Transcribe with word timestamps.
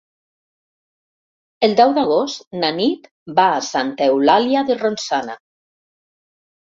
El 1.67 1.75
deu 1.79 1.91
d'agost 1.97 2.55
na 2.63 2.71
Nit 2.77 3.05
va 3.41 3.45
a 3.57 3.59
Santa 3.67 4.07
Eulàlia 4.15 4.65
de 4.71 4.79
Ronçana. 4.81 5.37